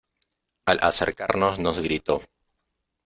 [0.65, 2.23] al acercarnos nos gritó: